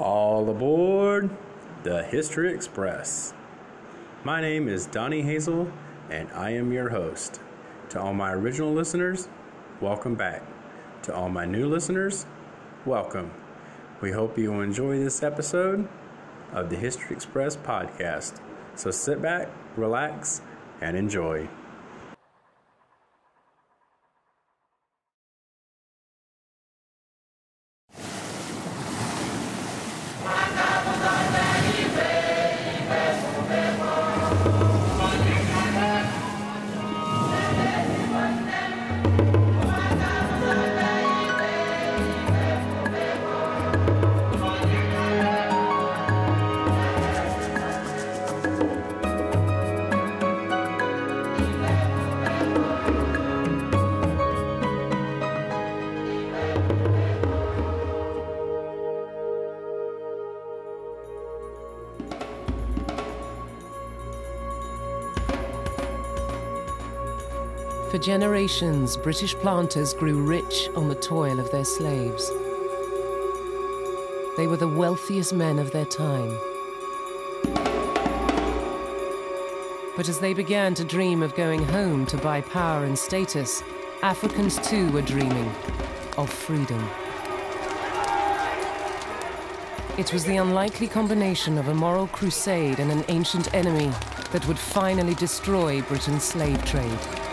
[0.00, 1.28] All aboard
[1.82, 3.34] the History Express.
[4.24, 5.70] My name is Donnie Hazel,
[6.08, 7.38] and I am your host.
[7.90, 9.28] To all my original listeners,
[9.78, 10.42] welcome back.
[11.02, 12.24] To all my new listeners,
[12.86, 13.30] welcome.
[14.00, 15.86] We hope you enjoy this episode
[16.50, 18.40] of the History Express podcast.
[18.76, 20.40] So sit back, relax,
[20.80, 21.46] and enjoy.
[68.10, 72.28] Generations, British planters grew rich on the toil of their slaves.
[74.36, 76.36] They were the wealthiest men of their time.
[79.96, 83.62] But as they began to dream of going home to buy power and status,
[84.02, 85.48] Africans too were dreaming
[86.18, 86.84] of freedom.
[89.98, 93.92] It was the unlikely combination of a moral crusade and an ancient enemy
[94.32, 97.29] that would finally destroy Britain's slave trade.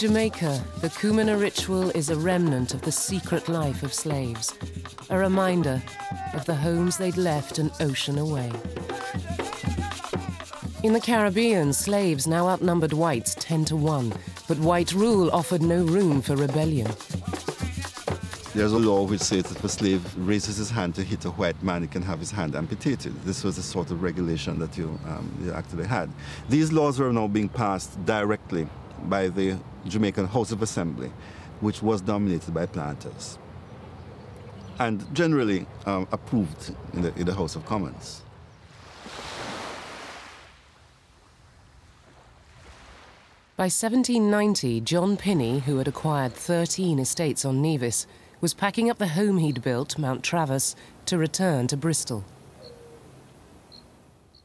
[0.00, 4.54] Jamaica, the Kumina ritual is a remnant of the secret life of slaves,
[5.10, 5.82] a reminder
[6.32, 8.50] of the homes they'd left an ocean away.
[10.82, 14.10] In the Caribbean, slaves now outnumbered whites 10 to 1,
[14.48, 16.90] but white rule offered no room for rebellion.
[18.54, 21.30] There's a law which says that if a slave raises his hand to hit a
[21.30, 23.14] white man, he can have his hand amputated.
[23.24, 26.10] This was a sort of regulation that you, um, you actually had.
[26.48, 28.66] These laws were now being passed directly
[29.08, 29.56] by the
[29.86, 31.12] Jamaican House of Assembly,
[31.60, 33.38] which was dominated by planters,
[34.78, 38.22] and generally um, approved in the, in the House of Commons.
[43.56, 48.06] By 1790, John Pinney, who had acquired 13 estates on Nevis,
[48.40, 50.74] was packing up the home he'd built, Mountravers,
[51.04, 52.24] to return to Bristol.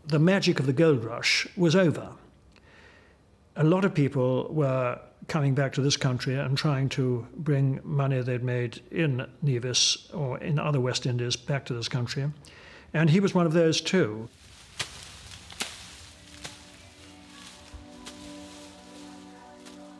[0.05, 2.09] The magic of the gold rush was over.
[3.57, 4.99] A lot of people were
[5.29, 10.37] coming back to this country and trying to bring money they'd made in Nevis or
[10.39, 12.29] in other West Indies back to this country.
[12.93, 14.27] And he was one of those too.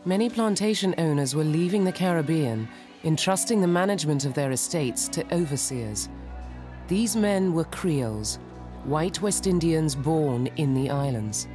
[0.04, 2.68] Many plantation owners were leaving the Caribbean,
[3.06, 6.10] entrusting the management of their estates to overseers.
[6.90, 8.38] These men were Creoles,
[8.84, 11.48] white West Indians born in the islands.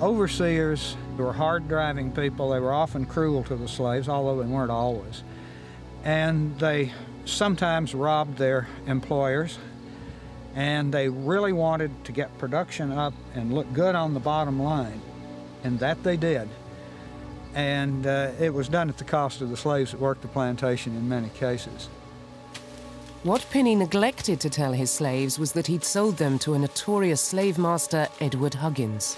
[0.00, 2.50] Overseers were hard driving people.
[2.50, 5.24] They were often cruel to the slaves, although they weren't always.
[6.04, 6.92] And they
[7.24, 9.58] sometimes robbed their employers.
[10.54, 15.00] And they really wanted to get production up and look good on the bottom line.
[15.64, 16.48] And that they did.
[17.54, 20.96] And uh, it was done at the cost of the slaves that worked the plantation
[20.96, 21.88] in many cases.
[23.24, 27.20] What Pinney neglected to tell his slaves was that he'd sold them to a notorious
[27.20, 29.16] slave master, Edward Huggins.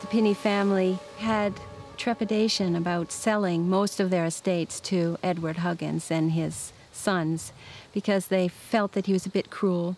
[0.00, 1.60] The Pinney family had
[1.98, 7.52] trepidation about selling most of their estates to Edward Huggins and his sons
[7.92, 9.96] because they felt that he was a bit cruel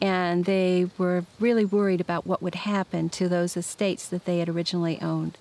[0.00, 4.48] and they were really worried about what would happen to those estates that they had
[4.48, 5.38] originally owned.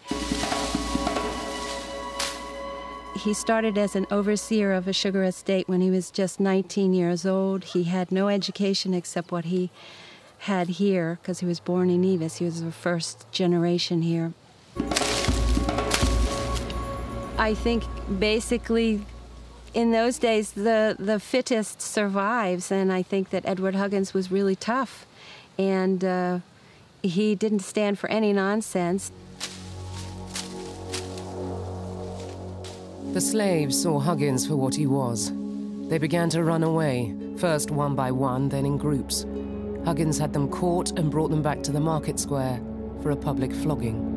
[3.17, 7.25] He started as an overseer of a sugar estate when he was just 19 years
[7.25, 7.63] old.
[7.65, 9.69] He had no education except what he
[10.39, 12.37] had here because he was born in Nevis.
[12.37, 14.33] He was the first generation here.
[17.37, 17.83] I think
[18.19, 19.05] basically
[19.73, 24.55] in those days the, the fittest survives, and I think that Edward Huggins was really
[24.55, 25.05] tough.
[25.57, 26.39] And uh,
[27.03, 29.11] he didn't stand for any nonsense.
[33.13, 35.31] The slaves saw Huggins for what he was.
[35.89, 39.25] They began to run away, first one by one, then in groups.
[39.87, 42.59] Huggins had them caught and brought them back to the market square
[43.01, 44.15] for a public flogging.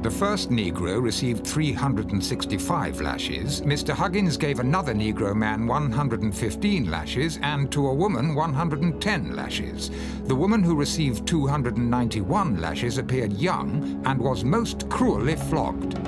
[0.00, 3.60] The first Negro received 365 lashes.
[3.60, 3.90] Mr.
[3.90, 9.90] Huggins gave another Negro man 115 lashes and to a woman 110 lashes.
[10.24, 16.02] The woman who received 291 lashes appeared young and was most cruelly flogged.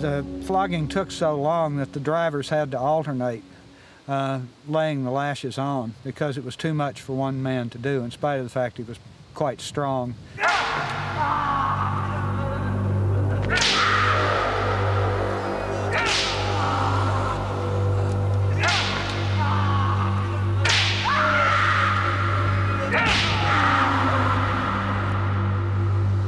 [0.00, 3.42] The flogging took so long that the drivers had to alternate
[4.10, 8.02] uh, laying the lashes on because it was too much for one man to do,
[8.02, 8.98] in spite of the fact he was
[9.34, 10.16] quite strong.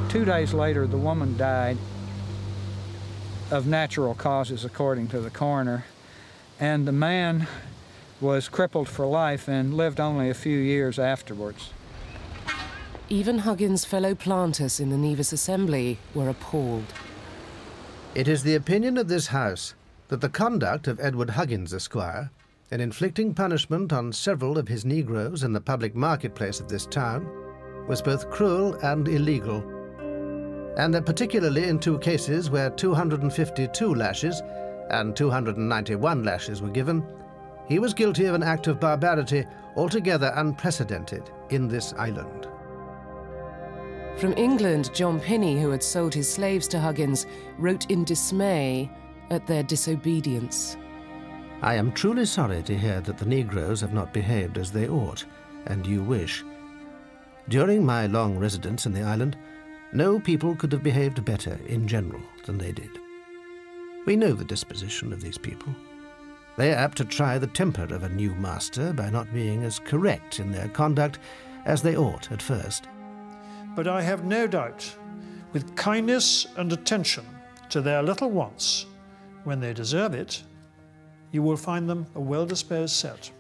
[0.09, 1.79] Two days later, the woman died
[3.51, 5.85] of natural causes, according to the coroner,
[6.61, 7.49] and the man
[8.23, 11.71] was crippled for life and lived only a few years afterwards.
[13.09, 16.87] Even Huggins' fellow planters in the Nevis Assembly were appalled.
[18.15, 19.75] It is the opinion of this House
[20.09, 22.31] that the conduct of Edward Huggins, Esquire,
[22.71, 27.29] in inflicting punishment on several of his Negroes in the public marketplace of this town,
[27.87, 29.59] was both cruel and illegal,
[30.79, 34.41] and that particularly in two cases where 252 lashes
[34.91, 37.05] and 291 lashes were given,
[37.73, 39.47] he was guilty of an act of barbarity
[39.77, 42.47] altogether unprecedented in this island.
[44.19, 47.25] From England, John Pinney, who had sold his slaves to Huggins,
[47.57, 48.91] wrote in dismay
[49.31, 50.77] at their disobedience.
[51.63, 55.25] I am truly sorry to hear that the Negroes have not behaved as they ought,
[55.65, 56.45] and you wish.
[57.49, 59.39] During my long residence in the island,
[59.95, 62.91] no people could have behaved better in general than they did.
[64.05, 65.75] We know the disposition of these people.
[66.57, 69.79] They are apt to try the temper of a new master by not being as
[69.79, 71.19] correct in their conduct
[71.65, 72.89] as they ought at first.
[73.75, 74.95] But I have no doubt,
[75.53, 77.25] with kindness and attention
[77.71, 78.87] to their little wants,
[79.45, 80.43] when they deserve it,
[81.31, 83.31] you will find them a well disposed set.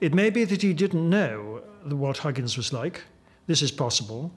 [0.00, 3.02] It may be that he didn't know what Huggins was like.
[3.46, 4.32] This is possible.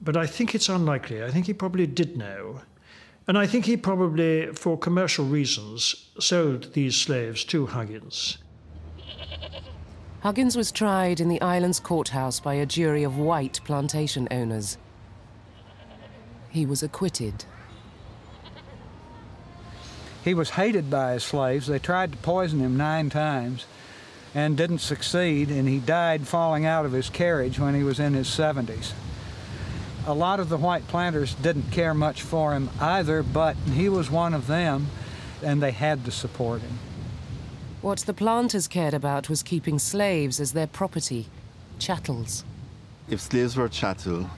[0.00, 1.22] But I think it's unlikely.
[1.22, 2.60] I think he probably did know.
[3.32, 8.36] And I think he probably, for commercial reasons, sold these slaves to Huggins.
[10.20, 14.76] Huggins was tried in the island's courthouse by a jury of white plantation owners.
[16.50, 17.46] He was acquitted.
[20.22, 21.68] He was hated by his slaves.
[21.68, 23.64] They tried to poison him nine times
[24.34, 28.12] and didn't succeed, and he died falling out of his carriage when he was in
[28.12, 28.92] his 70s.
[30.06, 34.10] A lot of the white planters didn't care much for him either, but he was
[34.10, 34.88] one of them,
[35.42, 36.78] and they had to support him.
[37.82, 41.28] What the planters cared about was keeping slaves as their property,
[41.78, 42.44] chattels.
[43.08, 44.28] If slaves were chattel,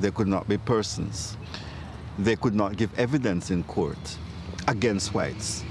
[0.00, 1.36] they could not be persons.
[2.18, 4.18] They could not give evidence in court
[4.68, 5.64] against whites.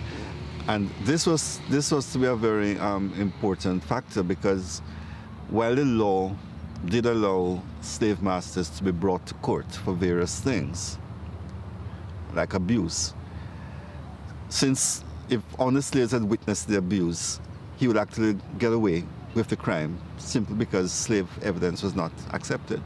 [0.68, 4.82] And this was, this was to be a very um, important factor because
[5.50, 6.36] while the law
[6.86, 10.98] did allow slave masters to be brought to court for various things,
[12.34, 13.14] like abuse,
[14.54, 17.40] since if honest slaves had witnessed the abuse,
[17.78, 19.04] he would actually get away
[19.34, 22.82] with the crime simply because slave evidence was not accepted.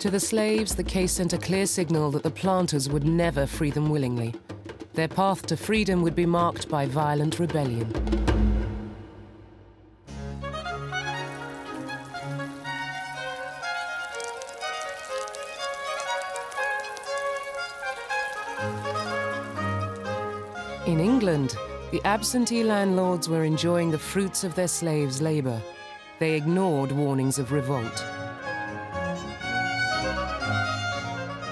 [0.00, 3.70] To the slaves, the case sent a clear signal that the planters would never free
[3.70, 4.34] them willingly.
[4.94, 7.92] Their path to freedom would be marked by violent rebellion.
[21.22, 21.56] England,
[21.92, 25.62] the absentee landlords were enjoying the fruits of their slaves' labor.
[26.18, 28.04] They ignored warnings of revolt.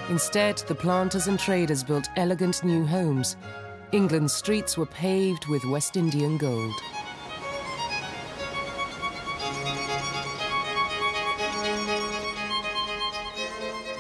[0.08, 3.36] Instead, the planters and traders built elegant new homes.
[3.92, 6.74] England's streets were paved with West Indian gold.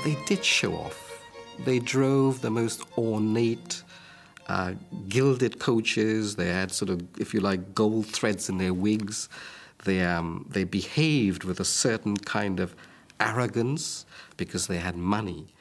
[0.04, 1.24] They did show off.
[1.64, 3.84] They drove the most ornate,
[4.50, 4.74] uh,
[5.08, 6.34] gilded coaches.
[6.34, 9.28] They had sort of, if you like, gold threads in their wigs.
[9.84, 12.74] They, um, they behaved with a certain kind of
[13.20, 15.54] arrogance because they had money.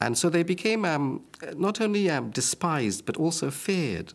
[0.00, 1.22] And so they became um,
[1.54, 4.12] not only um, despised, but also feared.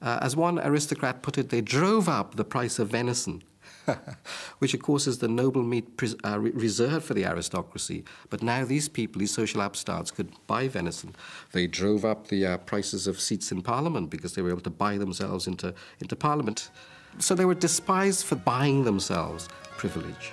[0.00, 3.42] Uh, as one aristocrat put it, they drove up the price of venison,
[4.58, 5.88] which, of course, is the noble meat
[6.24, 8.04] uh, reserved for the aristocracy.
[8.30, 11.14] But now these people, these social upstarts, could buy venison.
[11.52, 14.70] They drove up the uh, prices of seats in Parliament because they were able to
[14.70, 16.70] buy themselves into, into Parliament.
[17.18, 20.32] So they were despised for buying themselves privilege.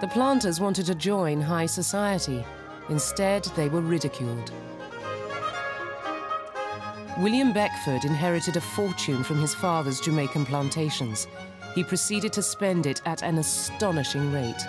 [0.00, 2.44] The planters wanted to join high society.
[2.88, 4.52] Instead, they were ridiculed.
[7.18, 11.26] William Beckford inherited a fortune from his father's Jamaican plantations.
[11.74, 14.64] He proceeded to spend it at an astonishing rate.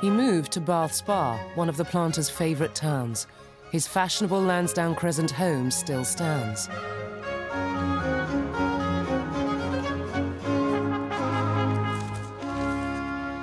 [0.00, 3.26] He moved to Bath Spa, one of the planter's favourite towns.
[3.72, 6.68] His fashionable Lansdowne Crescent home still stands.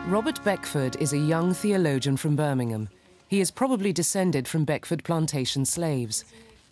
[0.10, 2.88] Robert Beckford is a young theologian from Birmingham.
[3.28, 6.24] He is probably descended from Beckford plantation slaves,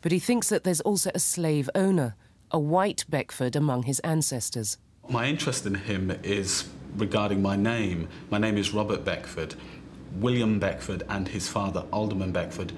[0.01, 2.15] but he thinks that there's also a slave owner,
[2.51, 4.77] a white Beckford among his ancestors.
[5.09, 8.07] My interest in him is regarding my name.
[8.29, 9.55] My name is Robert Beckford.
[10.15, 12.73] William Beckford and his father, Alderman Beckford,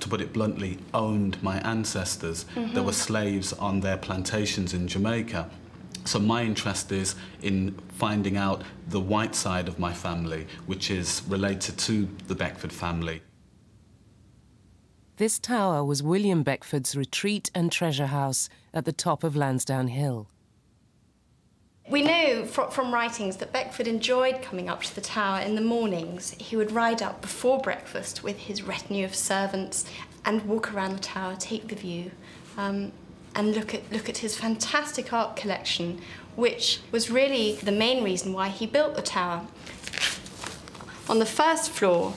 [0.00, 2.44] to put it bluntly, owned my ancestors.
[2.54, 2.72] Mm -hmm.
[2.72, 5.48] There were slaves on their plantations in Jamaica.
[6.04, 11.22] So my interest is in finding out the white side of my family, which is
[11.28, 11.92] related to
[12.28, 13.22] the Beckford family.
[15.18, 20.28] This tower was William Beckford's retreat and treasure house at the top of Lansdowne Hill.
[21.88, 26.32] We know from writings that Beckford enjoyed coming up to the tower in the mornings.
[26.32, 29.86] He would ride up before breakfast with his retinue of servants
[30.26, 32.10] and walk around the tower, take the view.
[32.58, 32.92] Um,
[33.34, 36.02] and look at, look at his fantastic art collection,
[36.34, 39.46] which was really the main reason why he built the tower.
[41.08, 42.14] On the first floor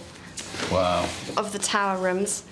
[0.70, 1.08] wow.
[1.38, 2.44] of the tower rooms,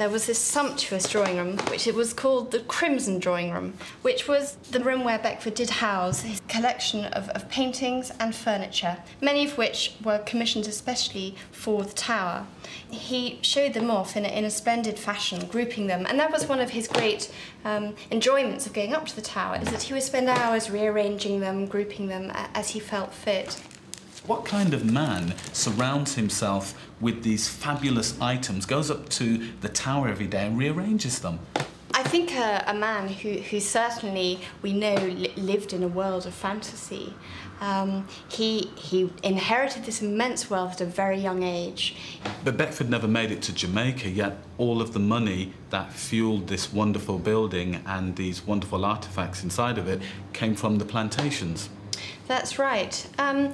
[0.00, 4.26] there was this sumptuous drawing room, which it was called the Crimson Drawing Room, which
[4.26, 9.44] was the room where Beckford did house his collection of, of paintings and furniture, many
[9.44, 12.46] of which were commissioned especially for the tower.
[12.90, 16.46] He showed them off in a, in a splendid fashion, grouping them, and that was
[16.46, 17.30] one of his great
[17.66, 21.40] um, enjoyments of going up to the tower, is that he would spend hours rearranging
[21.40, 23.60] them, grouping them as he felt fit.
[24.30, 30.06] What kind of man surrounds himself with these fabulous items, goes up to the tower
[30.06, 31.40] every day and rearranges them?
[31.94, 36.26] I think a, a man who, who certainly we know li lived in a world
[36.26, 37.12] of fantasy.
[37.60, 41.96] Um, he, he inherited this immense wealth at a very young age.
[42.44, 46.72] But Beckford never made it to Jamaica, yet all of the money that fueled this
[46.72, 50.00] wonderful building and these wonderful artifacts inside of it
[50.32, 51.68] came from the plantations.
[52.28, 52.94] That's right.
[53.18, 53.52] Um,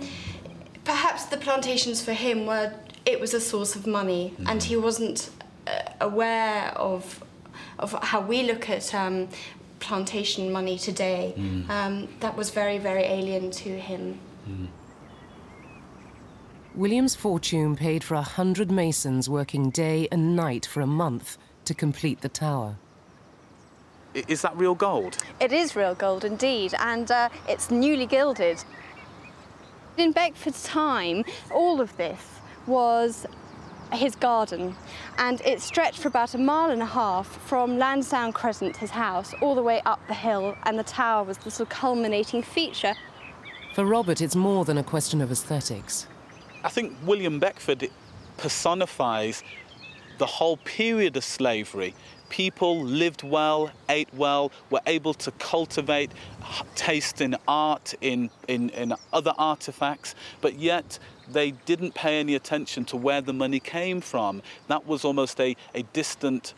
[0.86, 2.72] perhaps the plantations for him were
[3.04, 4.50] it was a source of money, mm.
[4.50, 5.30] and he wasn't
[5.66, 7.22] uh, aware of
[7.78, 9.28] of how we look at um,
[9.80, 11.34] plantation money today.
[11.36, 11.68] Mm.
[11.68, 14.18] Um, that was very, very alien to him.
[14.48, 14.68] Mm.
[16.74, 21.74] William's fortune paid for a hundred masons working day and night for a month to
[21.74, 22.76] complete the tower.
[24.14, 25.18] Is that real gold?
[25.40, 28.64] It is real gold indeed, and uh, it's newly gilded.
[29.96, 32.20] In Beckford's time, all of this
[32.66, 33.26] was
[33.92, 34.74] his garden
[35.16, 39.32] and it stretched for about a mile and a half from Lansdowne Crescent, his house,
[39.40, 42.94] all the way up the hill and the tower was the sort of culminating feature.
[43.74, 46.06] For Robert, it's more than a question of aesthetics.
[46.62, 47.88] I think William Beckford
[48.36, 49.42] personifies
[50.18, 51.94] the whole period of slavery.
[52.28, 56.10] People lived well, ate well, were able to cultivate
[56.74, 62.84] taste in art, in, in, in other artifacts, but yet they didn't pay any attention
[62.86, 64.42] to where the money came from.
[64.68, 66.54] That was almost a, a distant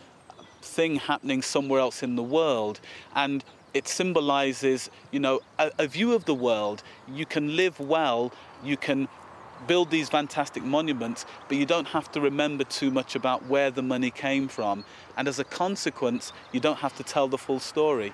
[0.62, 2.80] thing happening somewhere else in the world.
[3.14, 3.44] And
[3.74, 6.82] it symbolizes, you know, a, a view of the world.
[7.12, 8.32] You can live well,
[8.64, 9.08] you can
[9.66, 13.82] build these fantastic monuments, but you don't have to remember too much about where the
[13.82, 14.84] money came from.
[15.16, 18.12] And as a consequence, you don't have to tell the full story.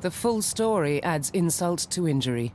[0.00, 2.52] The full story adds insult to injury.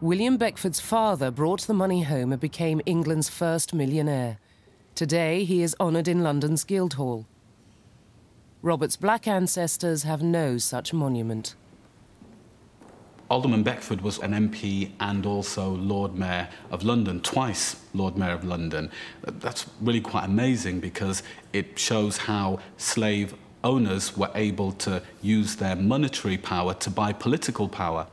[0.00, 4.38] William Beckford's father brought the money home and became England's first millionaire.
[4.94, 7.26] Today, he is honoured in London's Guildhall.
[8.60, 11.54] Robert's black ancestors have no such monument.
[13.30, 18.44] Alderman Beckford was an MP and also Lord Mayor of London, twice Lord Mayor of
[18.44, 18.90] London.
[19.26, 25.56] Uh, that's really quite amazing because it shows how slave owners were able to use
[25.56, 28.06] their monetary power to buy political power.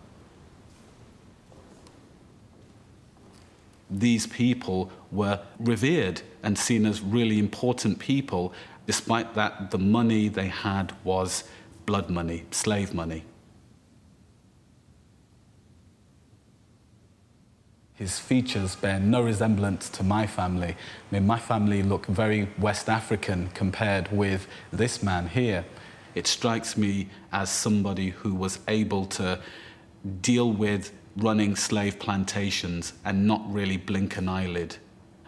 [3.90, 8.54] These people were revered and seen as really important people,
[8.88, 11.44] despite that the money they had was
[11.86, 13.26] blood money, slave money.
[18.02, 20.70] His features bear no resemblance to my family.
[20.70, 20.76] I
[21.14, 25.66] mean, my family look very West African compared with this man here.
[26.16, 29.40] It strikes me as somebody who was able to
[30.24, 34.78] deal with running slave plantations and not really blink an eyelid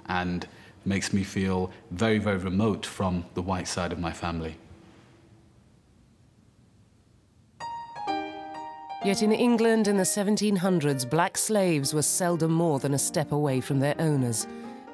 [0.08, 0.48] and
[0.84, 4.56] makes me feel very, very remote from the white side of my family.
[9.04, 13.60] Yet in England in the 1700s, black slaves were seldom more than a step away
[13.60, 14.48] from their owners.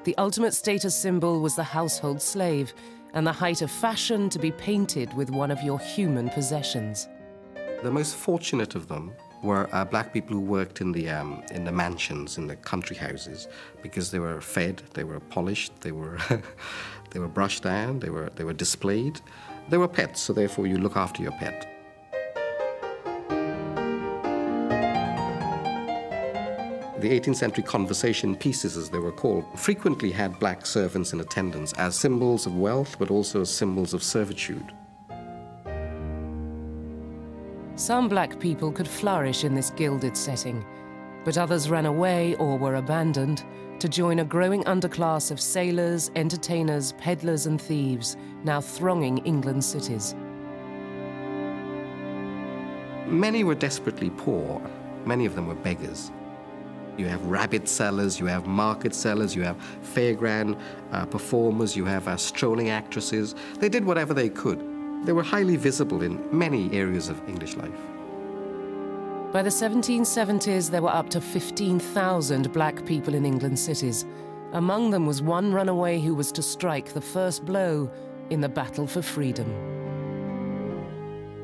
[0.03, 2.73] The ultimate status symbol was the household slave,
[3.13, 7.07] and the height of fashion to be painted with one of your human possessions.
[7.83, 9.13] The most fortunate of them
[9.43, 12.95] were uh, black people who worked in the, um, in the mansions, in the country
[12.95, 13.47] houses,
[13.83, 16.17] because they were fed, they were polished, they were,
[17.11, 19.21] they were brushed down, they were, they were displayed.
[19.69, 21.68] They were pets, so therefore you look after your pet.
[26.99, 31.71] The 18th century conversation pieces, as they were called, frequently had black servants in attendance
[31.73, 34.73] as symbols of wealth, but also as symbols of servitude.
[37.75, 40.65] Some black people could flourish in this gilded setting,
[41.23, 43.45] but others ran away or were abandoned
[43.79, 50.15] to join a growing underclass of sailors, entertainers, peddlers, and thieves now thronging England's cities.
[53.07, 54.61] Many were desperately poor,
[55.05, 56.11] many of them were beggars.
[56.97, 60.59] You have rabbit sellers, you have market sellers, you have fairground
[60.91, 63.35] uh, performers, you have uh, strolling actresses.
[63.59, 64.59] They did whatever they could.
[65.05, 67.79] They were highly visible in many areas of English life.
[69.31, 74.05] By the 1770s, there were up to 15,000 black people in England's cities.
[74.53, 77.91] Among them was one runaway who was to strike the first blow
[78.31, 79.47] in the battle for freedom.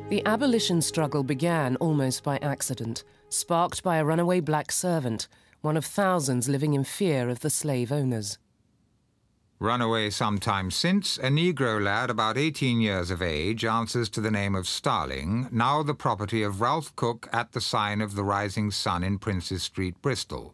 [0.09, 3.03] The abolition struggle began almost by accident,
[3.35, 5.27] sparked by a runaway black servant
[5.65, 8.37] one of thousands living in fear of the slave owners.
[9.57, 14.29] Runaway some time since, a Negro lad about 18 years of age answers to the
[14.29, 18.69] name of Starling, now the property of Ralph Cook at the sign of the Rising
[18.69, 20.53] Sun in Princes Street, Bristol.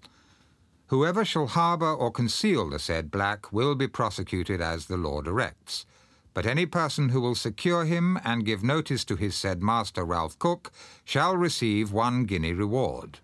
[0.88, 5.86] Whoever shall harbour or conceal the said black will be prosecuted as the law directs.
[6.34, 10.40] But any person who will secure him and give notice to his said master Ralph
[10.40, 10.72] Cook
[11.04, 13.20] shall receive one guinea reward.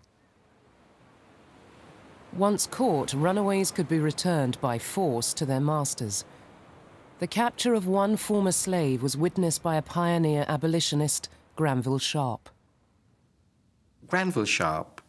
[2.34, 6.24] Once caught, runaways could be returned by force to their masters.
[7.18, 12.50] The capture of one former slave was witnessed by a pioneer abolitionist, Granville Sharp.
[14.06, 15.00] Granville Sharp,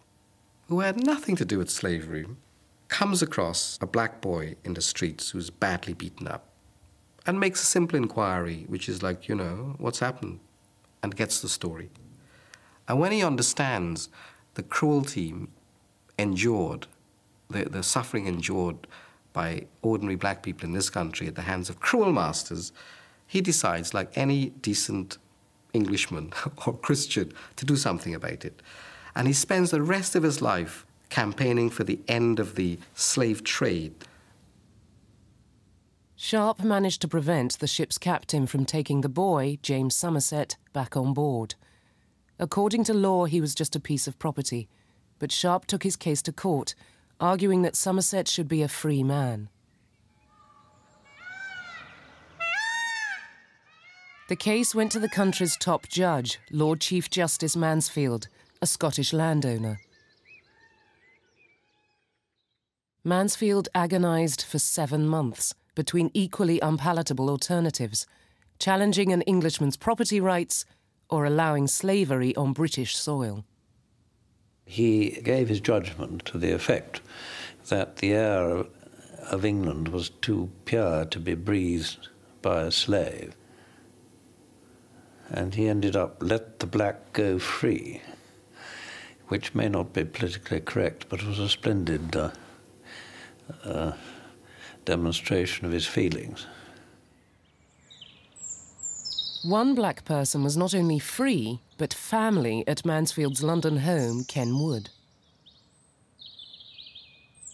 [0.69, 2.25] who had nothing to do with slavery,
[2.87, 6.48] comes across a black boy in the streets who's badly beaten up
[7.29, 10.39] and makes a simple inquiry, which is like, you know, what's happened?
[11.03, 11.91] And gets the story.
[12.87, 14.09] And when he understands
[14.55, 15.35] the cruelty
[16.17, 16.87] endured
[17.51, 18.87] the, the suffering endured
[19.31, 22.71] by ordinary black people in this country at the hands of cruel masters,
[23.27, 25.19] he decides, like any decent
[25.73, 26.33] Englishman
[26.65, 28.59] or Christian, to do something about it.
[29.15, 33.43] And he spends the rest of his life campaigning for the end of the slave
[33.43, 33.93] trade.
[36.21, 41.13] Sharp managed to prevent the ship's captain from taking the boy, James Somerset, back on
[41.13, 41.55] board.
[42.37, 44.67] According to law, he was just a piece of property,
[45.17, 46.75] but Sharp took his case to court
[47.21, 49.47] arguing that Somerset should be a free man.
[54.27, 58.27] The case went to the country's top judge, Lord Chief Justice Mansfield,
[58.61, 59.79] a Scottish landowner.
[63.05, 68.05] Mansfield agonised for seven months between equally unpalatable alternatives,
[68.59, 70.65] challenging an Englishman's property rights
[71.09, 73.45] or allowing slavery on British soil.
[74.65, 76.99] He gave his judgment to the effect
[77.69, 78.65] that the air
[79.31, 82.09] of England was too pure to be breathed
[82.41, 83.33] by a slave.
[85.29, 88.01] And he ended up, let the black go free,
[89.29, 92.31] which may not be politically correct, but was a splendid uh,
[93.63, 93.93] uh,
[94.85, 96.45] demonstration of his feelings.
[99.43, 104.89] One black person was not only free, but family at Mansfield's London home, Kenwood.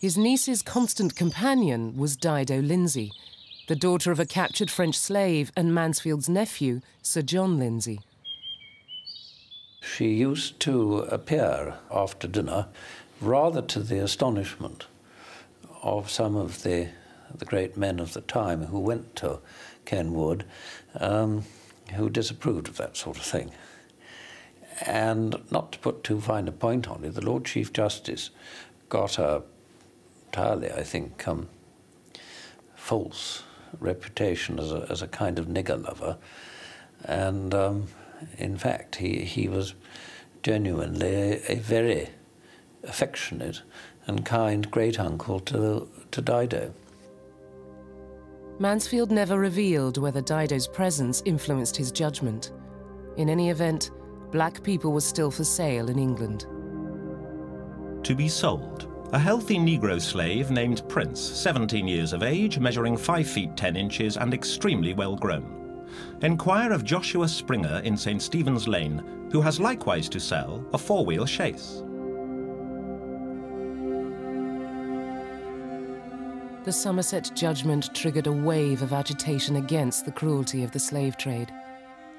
[0.01, 3.11] His niece's constant companion was Dido Lindsay,
[3.67, 8.01] the daughter of a captured French slave and Mansfield's nephew, Sir John Lindsay.
[9.81, 12.67] She used to appear after dinner,
[13.21, 14.85] rather to the astonishment
[15.83, 16.89] of some of the,
[17.39, 19.39] the great men of the time who went to
[19.85, 20.45] Kenwood
[20.99, 21.43] Um,
[21.93, 23.51] who disapproved of that sort of thing.
[24.85, 28.31] And not to put too fine a point on it, the Lord Chief Justice
[28.89, 29.43] got a
[30.27, 31.47] entirely, I think, um,
[32.75, 33.43] false
[33.79, 36.17] reputation as a, as a kind of nigger lover.
[37.05, 37.87] And um,
[38.37, 39.75] in fact, he, he was
[40.43, 42.09] genuinely a, a very
[42.83, 43.61] affectionate
[44.07, 46.73] and kind great uncle to, to Dido.
[48.57, 52.53] Mansfield never revealed whether Dido's presence influenced his judgment.
[53.17, 53.91] In any event,
[54.31, 56.45] black people were still for sale in England.
[58.05, 63.27] To be sold, a healthy Negro slave named Prince, 17 years of age, measuring 5
[63.27, 65.85] feet 10 inches and extremely well grown.
[66.21, 68.21] Enquire of Joshua Springer in St.
[68.21, 71.84] Stephen's Lane, who has likewise to sell a four-wheel chaise.
[76.65, 81.53] The Somerset judgment triggered a wave of agitation against the cruelty of the slave trade.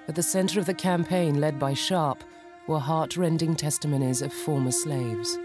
[0.06, 2.22] At the center of the campaign led by Sharp
[2.68, 5.36] were heart-rending testimonies of former slaves.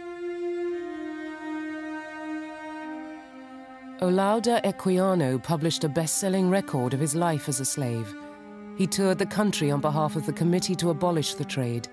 [4.02, 8.14] Olaudah Equiano published a best-selling record of his life as a slave.
[8.78, 11.88] He toured the country on behalf of the Committee to Abolish the Trade.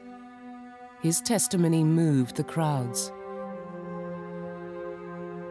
[1.00, 3.10] His testimony moved the crowds.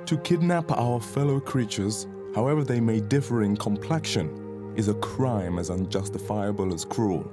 [0.07, 5.69] To kidnap our fellow creatures, however they may differ in complexion, is a crime as
[5.69, 7.29] unjustifiable as cruel.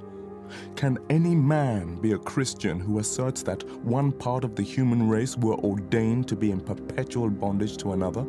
[0.75, 5.37] Can any man be a Christian who asserts that one part of the human race
[5.37, 8.25] were ordained to be in perpetual bondage to another?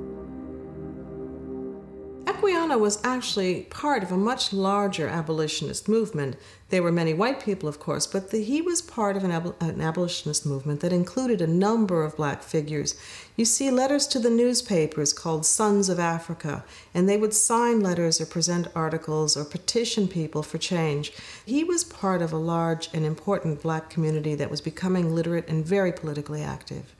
[2.46, 6.36] Equiano was actually part of a much larger abolitionist movement.
[6.68, 9.56] There were many white people, of course, but the, he was part of an, ab
[9.60, 12.94] an, abolitionist movement that included a number of black figures.
[13.34, 18.20] You see letters to the newspapers called Sons of Africa, and they would sign letters
[18.20, 21.12] or present articles or petition people for change.
[21.44, 25.66] He was part of a large and important black community that was becoming literate and
[25.66, 26.95] very politically active.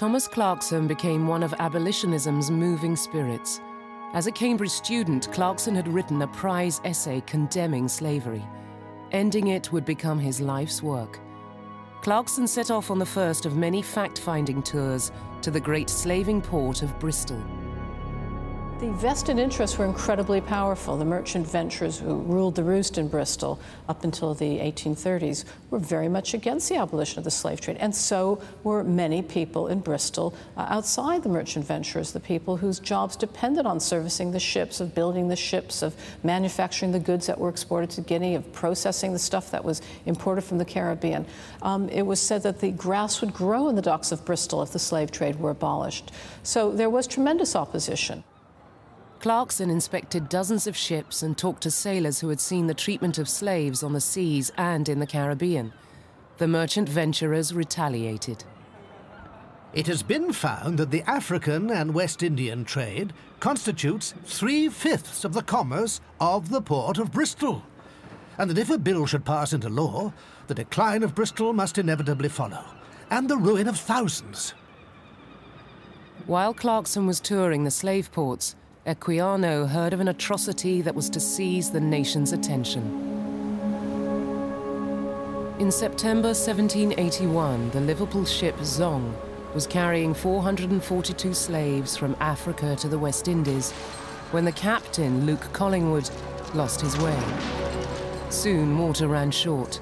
[0.00, 3.60] Thomas Clarkson became one of abolitionism's moving spirits.
[4.14, 8.42] As a Cambridge student, Clarkson had written a prize essay condemning slavery.
[9.12, 11.20] Ending it would become his life's work.
[12.00, 16.80] Clarkson set off on the first of many fact-finding tours to the great slaving port
[16.80, 17.44] of Bristol.
[18.80, 20.96] The vested interests were incredibly powerful.
[20.96, 26.08] The merchant venturers who ruled the roost in Bristol up until the 1830s were very
[26.08, 30.32] much against the abolition of the slave trade, and so were many people in Bristol
[30.56, 34.94] uh, outside the merchant venturers, the people whose jobs depended on servicing the ships, of
[34.94, 39.18] building the ships, of manufacturing the goods that were exported to Guinea, of processing the
[39.18, 41.26] stuff that was imported from the Caribbean.
[41.60, 44.70] Um, it was said that the grass would grow in the docks of Bristol if
[44.70, 46.12] the slave trade were abolished.
[46.42, 48.24] So there was tremendous opposition.
[49.20, 53.28] Clarkson inspected dozens of ships and talked to sailors who had seen the treatment of
[53.28, 55.74] slaves on the seas and in the Caribbean.
[56.38, 58.44] The merchant venturers retaliated.
[59.74, 65.42] It has been found that the African and West Indian trade constitutes three-fifths of the
[65.42, 67.62] commerce of the port of Bristol,
[68.38, 70.14] and that if a bill should pass into law,
[70.46, 72.64] the decline of Bristol must inevitably follow,
[73.10, 74.54] and the ruin of thousands.
[76.26, 81.20] While Clarkson was touring the slave ports, Equiano heard of an atrocity that was to
[81.20, 82.82] seize the nation's attention.
[85.58, 89.12] In September 1781, the Liverpool ship Zong
[89.52, 93.72] was carrying 442 slaves from Africa to the West Indies
[94.30, 96.08] when the captain, Luke Collingwood,
[96.54, 97.22] lost his way.
[98.30, 99.78] Soon water ran short.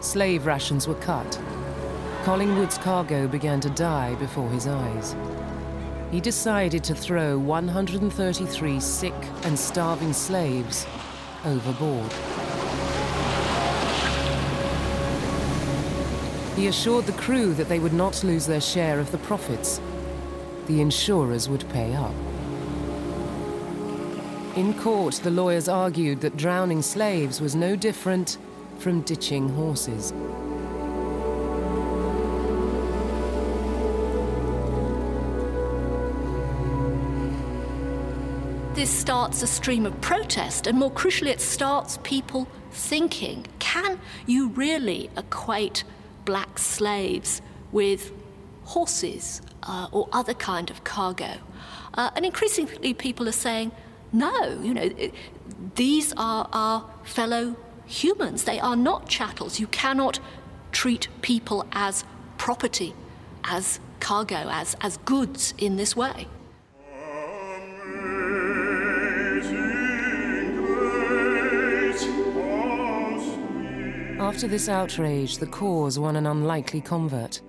[0.00, 1.40] Slave rations were cut.
[2.24, 5.14] Collingwood's cargo began to die before his eyes
[6.10, 10.86] he decided to throw 133 sick and starving slaves
[11.44, 12.12] overboard.
[16.56, 19.80] He assured the crew that they would not lose their share of the profits.
[20.66, 22.14] The insurers would pay up.
[24.56, 28.36] In court, the lawyers argued that drowning slaves was no different
[28.78, 30.12] from ditching horses.
[38.80, 44.48] This starts a stream of protest, and more crucially, it starts people thinking can you
[44.48, 45.84] really equate
[46.24, 48.10] black slaves with
[48.64, 51.34] horses uh, or other kind of cargo?
[51.92, 53.70] Uh, and increasingly, people are saying,
[54.14, 54.88] no, you know,
[55.74, 58.44] these are our fellow humans.
[58.44, 59.60] They are not chattels.
[59.60, 60.20] You cannot
[60.72, 62.02] treat people as
[62.38, 62.94] property,
[63.44, 66.28] as cargo, as, as goods in this way.
[74.20, 77.40] After this outrage, the cause won an unlikely convert.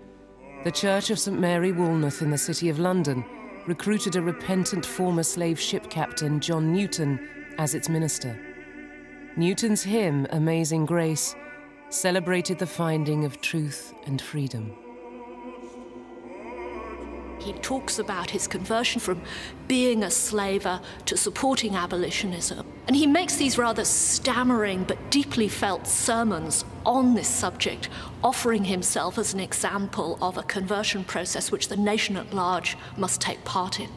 [0.64, 3.26] The Church of St Mary Woolnoth in the City of London
[3.68, 8.40] recruited a repentant former slave ship captain, John Newton, as its minister.
[9.36, 11.36] Newton's hymn, Amazing Grace,
[11.90, 14.74] celebrated the finding of truth and freedom.
[17.42, 19.22] He talks about his conversion from
[19.68, 22.66] being a slaver to supporting abolitionism.
[22.88, 27.90] And he makes these rather stammering but deeply felt sermons on this subject,
[28.24, 33.22] offering himself as an example of a conversion process which the nation at large must
[33.22, 33.90] take part in.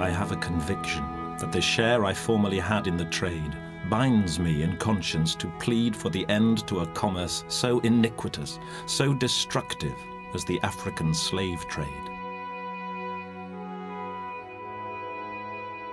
[0.00, 1.04] I have a conviction
[1.38, 3.56] that the share I formerly had in the trade
[3.88, 9.14] binds me in conscience to plead for the end to a commerce so iniquitous, so
[9.14, 9.96] destructive
[10.34, 11.88] as the African slave trade.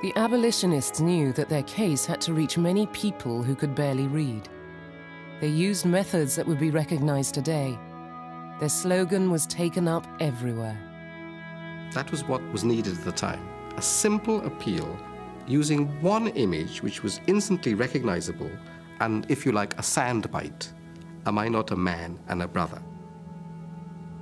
[0.01, 4.47] The abolitionists knew that their case had to reach many people who could barely read.
[5.41, 7.77] They used methods that would be recognized today.
[8.59, 10.77] Their slogan was taken up everywhere.
[11.93, 13.47] That was what was needed at the time.
[13.77, 14.97] A simple appeal
[15.47, 18.49] using one image which was instantly recognizable
[18.99, 20.69] and, if you like, a soundbite.
[21.25, 22.81] Am I not a man and a brother?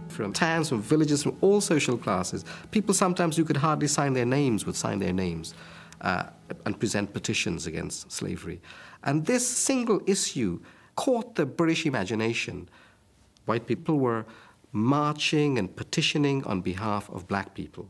[0.07, 4.25] From towns, from villages, from all social classes, people sometimes who could hardly sign their
[4.25, 5.53] names would sign their names
[6.01, 6.25] uh,
[6.65, 8.61] and present petitions against slavery.
[9.03, 10.59] And this single issue
[10.95, 12.69] caught the British imagination.
[13.45, 14.25] White people were
[14.71, 17.89] marching and petitioning on behalf of black people.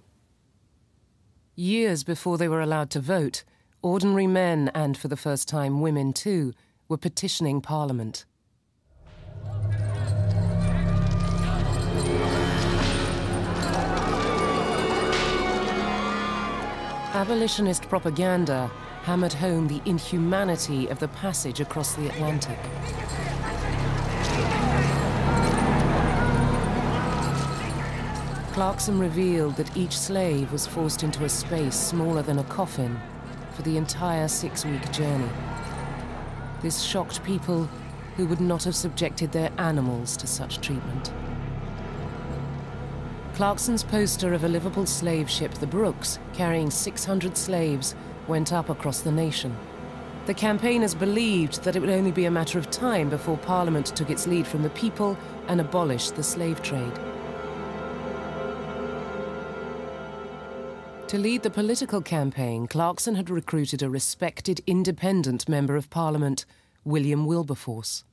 [1.56, 3.44] Years before they were allowed to vote,
[3.84, 6.52] ordinary men, and for the first time women too,
[6.90, 8.26] were petitioning Parliament.
[17.14, 18.72] Abolitionist propaganda
[19.04, 22.58] hammered home the inhumanity of the passage across the Atlantic.
[28.54, 33.00] Clarkson revealed that each slave was forced into a space smaller than a coffin
[33.54, 35.30] for the entire six-week journey.
[36.62, 37.68] This shocked people
[38.16, 41.12] who would not have subjected their animals to such treatment.
[43.34, 47.96] Clarkson's poster of a Liverpool slave ship, the Brookes, carrying 600 slaves,
[48.28, 49.58] went up across the nation.
[50.28, 54.12] The campaigners believed that it would only be a matter of time before Parliament took
[54.12, 56.94] its lead from the people and abolished the slave trade.
[61.14, 66.44] To lead the political campaign, Clarkson had recruited a respected independent member of Parliament,
[66.84, 68.04] William Wilberforce.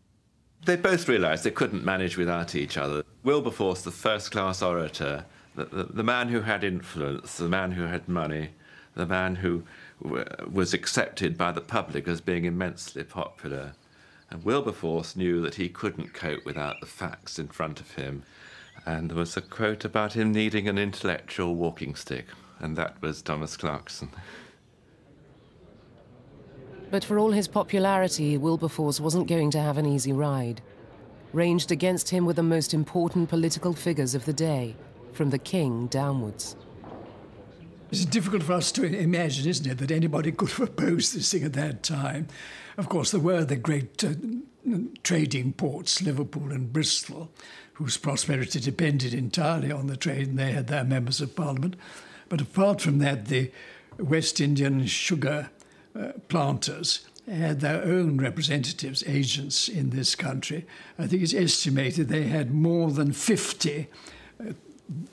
[0.67, 3.03] They both realised they couldn't manage without each other.
[3.25, 5.25] Wilberforce, the first class orator,
[5.57, 8.51] the, the, the, man who had influence, the man who had money,
[8.95, 9.63] the man who
[10.53, 13.73] was accepted by the public as being immensely popular.
[14.29, 18.25] And Wilberforce knew that he couldn't cope without the facts in front of him.
[18.85, 22.27] And there was a quote about him needing an intellectual walking stick
[22.61, 24.11] and that was Thomas Clarkson.
[26.91, 30.61] But for all his popularity, Wilberforce wasn't going to have an easy ride.
[31.33, 34.75] Ranged against him were the most important political figures of the day,
[35.13, 36.57] from the king downwards.
[37.93, 41.45] It's difficult for us to imagine, isn't it, that anybody could have opposed this thing
[41.45, 42.29] at that time.
[42.77, 44.15] Of course, there were the great uh,
[45.03, 47.31] trading ports, Liverpool and Bristol,
[47.75, 51.77] whose prosperity depended entirely on the trade, and they had their members of parliament.
[52.31, 53.51] But apart from that, the
[53.99, 55.51] West Indian sugar
[55.99, 60.65] uh, planters had their own representatives, agents in this country.
[60.99, 63.89] I think it's estimated they had more than 50
[64.41, 64.53] uh,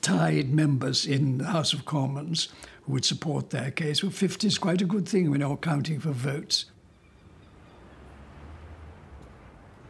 [0.00, 2.48] tied members in the House of Commons
[2.84, 4.02] who would support their case.
[4.02, 6.66] Well, 50 is quite a good thing when you're counting for votes.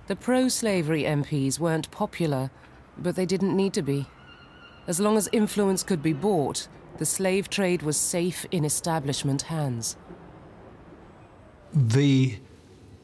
[0.06, 2.50] The pro slavery MPs weren't popular,
[2.96, 4.06] but they didn't need to be.
[4.86, 6.66] As long as influence could be bought,
[6.98, 9.96] the slave trade was safe in establishment hands.
[11.72, 12.38] The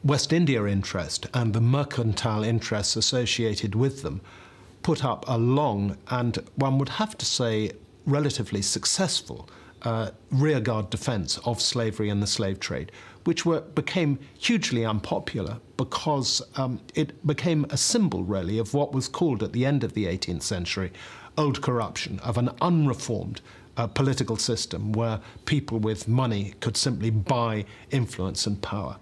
[0.03, 4.21] West India interest and the mercantile interests associated with them
[4.83, 7.71] put up a long and, one would have to say,
[8.05, 9.49] relatively successful
[9.81, 12.91] uh, rearguard defense of slavery and the slave trade,
[13.23, 19.07] which were, became hugely unpopular because um, it became a symbol, really, of what was
[19.07, 20.91] called at the end of the 18th century
[21.37, 23.41] old corruption, of an unreformed
[23.77, 28.97] a political system where people with money could simply buy influence and power.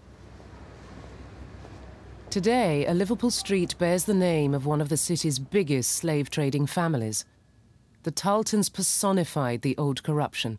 [2.29, 6.65] Today, a Liverpool street bears the name of one of the city's biggest slave trading
[6.65, 7.25] families.
[8.01, 10.57] The Tarletons personified the old corruption.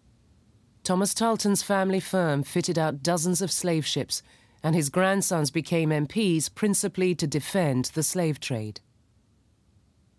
[0.85, 4.22] Thomas Tarleton's family firm fitted out dozens of slave ships,
[4.62, 8.81] and his grandsons became MPs principally to defend the slave trade.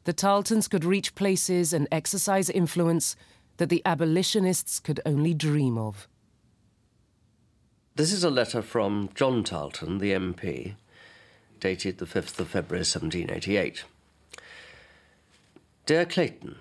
[0.06, 3.16] the Tarletons could reach places and exercise influence
[3.58, 6.08] that the abolitionists could only dream of.
[7.96, 10.76] This is a letter from John Tarleton, the MP,
[11.60, 13.86] dated the 5th of February 1788.
[15.86, 16.58] Dear Clayton,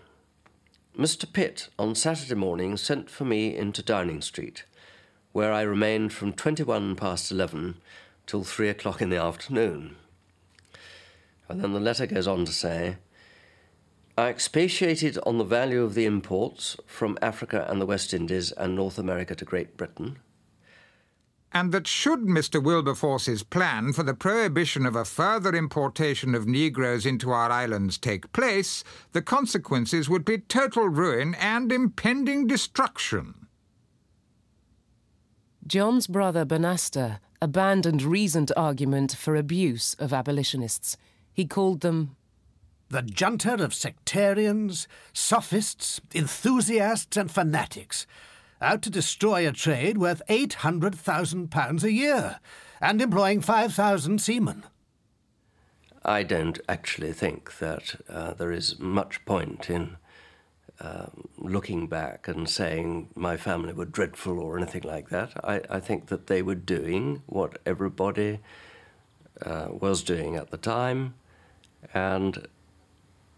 [0.97, 1.31] Mr.
[1.31, 4.65] Pitt on Saturday morning sent for me into Downing Street,
[5.33, 7.79] where I remained from 21 past 11
[8.27, 9.97] till 3 o'clock in the afternoon.
[11.49, 12.99] And then the letter goes on to say,
[14.17, 18.77] I expatiated on the value of the imports from Africa and the West Indies and
[18.77, 20.19] North America to Great Britain.
[21.51, 22.63] And that should Mr.
[22.63, 28.33] Wilberforce's plan for the prohibition of a further importation of Negroes into our islands take
[28.33, 33.47] place, the consequences would be total ruin and impending destruction.
[35.67, 40.97] John's brother Banastre abandoned reasoned argument for abuse of abolitionists.
[41.33, 42.17] He called them
[42.89, 48.07] the junta of sectarians, sophists, enthusiasts, and fanatics,
[48.61, 52.41] out to destroy a trade worth £800,000 a year
[52.81, 54.65] and employing 5,000 seamen.
[56.05, 59.97] I don't actually think that uh, there is much point in
[60.81, 61.07] uh,
[61.39, 65.33] looking back and saying my family were dreadful or anything like that.
[65.43, 68.41] I, I think that they were doing what everybody
[69.41, 71.15] uh, was doing at the time,
[71.93, 72.47] and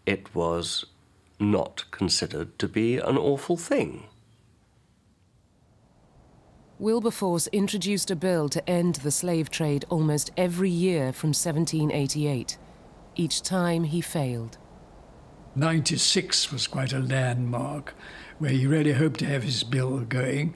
[0.07, 0.85] it was
[1.39, 4.07] not considered to be an awful thing.
[6.79, 12.57] Wilberforce introduced a bill to end the slave trade almost every year from 1788.
[13.15, 14.57] Each time he failed.
[15.55, 17.95] 96 was quite a landmark
[18.37, 20.53] where he really hoped to have his bill going.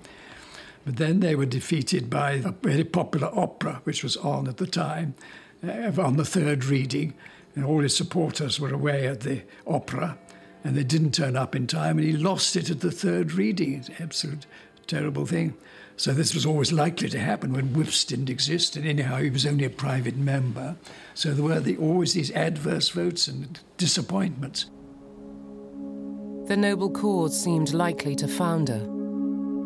[0.86, 4.68] But then they were defeated by a very popular opera, which was on at the
[4.68, 5.16] time,
[5.64, 7.16] uh, on the third reading
[7.56, 10.18] and all his supporters were away at the opera,
[10.64, 13.76] and they didn't turn up in time, and he lost it at the third reading.
[13.76, 14.46] It's an absolute
[14.88, 15.56] terrible thing.
[15.98, 19.46] So this was always likely to happen when whips didn't exist, and anyhow he was
[19.46, 20.76] only a private member.
[21.14, 24.66] So there were the, always these adverse votes and disappointments.
[26.48, 28.80] The noble cause seemed likely to founder.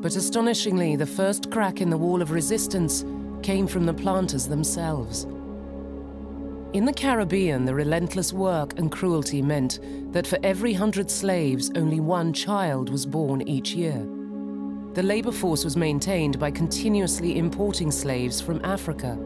[0.02, 3.06] But astonishingly, the first crack in the wall of resistance
[3.42, 5.26] came from the planters themselves.
[6.76, 9.80] In the Caribbean, the relentless work and cruelty meant
[10.12, 14.06] that for every hundred slaves, only one child was born each year.
[14.94, 19.18] The labor force was maintained by continuously importing slaves from Africa.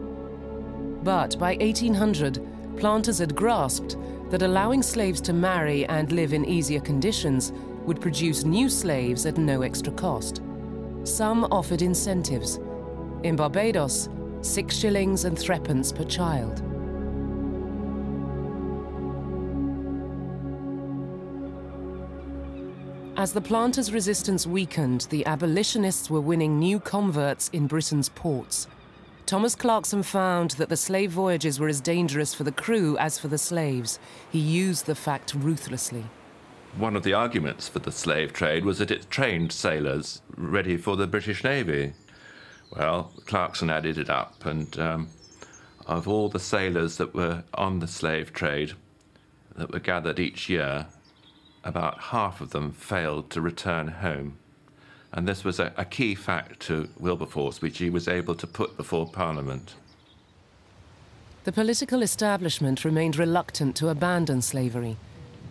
[1.02, 2.38] But by 1800,
[2.76, 3.96] planters had grasped
[4.30, 7.52] that allowing slaves to marry and live in easier conditions
[7.84, 10.40] would produce new slaves at no extra cost.
[11.02, 12.60] Some offered incentives.
[13.24, 14.08] In Barbados,
[14.40, 16.69] six shillings and threepence per child.
[23.16, 28.66] As the planters' resistance weakened, the abolitionists were winning new converts in Britain's ports.
[29.26, 33.28] Thomas Clarkson found that the slave voyages were as dangerous for the crew as for
[33.28, 33.98] the slaves.
[34.30, 36.04] He used the fact ruthlessly.
[36.76, 40.96] One of the arguments for the slave trade was that it trained sailors ready for
[40.96, 41.92] the British Navy.
[42.76, 45.08] Well, Clarkson added it up, and um,
[45.86, 48.72] of all the sailors that were on the slave trade
[49.56, 50.86] that were gathered each year,
[51.64, 54.38] about half of them failed to return home.
[55.12, 58.76] And this was a, a, key fact to Wilberforce, which he was able to put
[58.76, 59.74] before Parliament.
[61.44, 64.96] The political establishment remained reluctant to abandon slavery.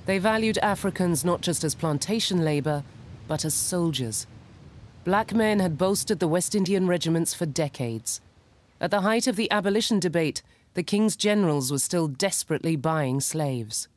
[0.05, 2.83] They valued Africans not just as plantation labor,
[3.27, 4.25] but as soldiers.
[5.03, 8.21] Black men had bolstered the West Indian regiments for decades.
[8.79, 10.41] At the height of the abolition debate,
[10.73, 13.87] the king's generals were still desperately buying slaves.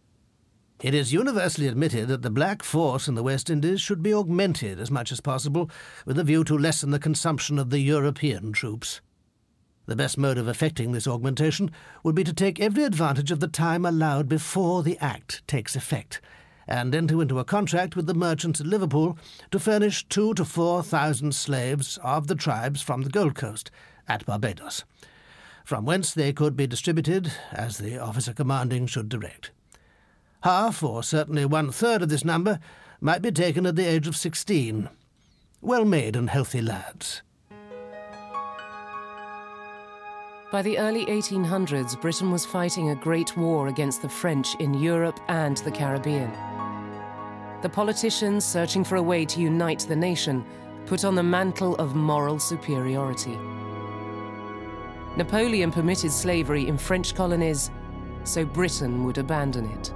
[0.83, 4.81] It is universally admitted that the black force in the West Indies should be augmented
[4.81, 5.71] as much as possible
[6.05, 9.01] with a view to lessen the consumption of the European troops.
[9.87, 11.71] The best mode of effecting this augmentation
[12.03, 16.21] would be to take every advantage of the time allowed before the Act takes effect,
[16.67, 19.17] and enter into a contract with the merchants at Liverpool
[19.53, 23.71] to furnish two to four thousand slaves of the tribes from the Gold Coast
[24.09, 24.83] at Barbados,
[25.65, 29.53] from whence they could be distributed as the officer commanding should direct.
[30.43, 32.59] Half, or certainly one third of this number,
[33.01, 34.89] might be taken at the age of 16.
[35.61, 37.23] Well made and healthy lads.
[40.51, 45.19] By the early 1800s, Britain was fighting a great war against the French in Europe
[45.29, 46.31] and the Caribbean.
[47.63, 50.45] The politicians, searching for a way to unite the nation,
[50.87, 53.39] put on the mantle of moral superiority.
[55.17, 57.71] Napoleon permitted slavery in French colonies,
[58.25, 59.93] so Britain would abandon it.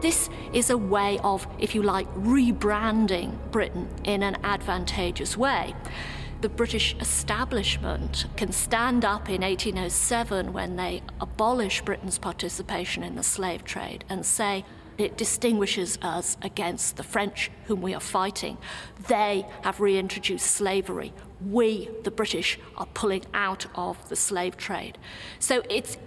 [0.00, 5.74] This is a way of, if you like, rebranding Britain in an advantageous way.
[6.40, 13.24] The British establishment can stand up in 1807 when they abolish Britain's participation in the
[13.24, 14.64] slave trade and say,
[14.98, 18.56] it distinguishes us against the French, whom we are fighting.
[19.08, 21.12] They have reintroduced slavery.
[21.40, 24.96] We, the British, are pulling out of the slave trade.
[25.40, 25.98] So it's,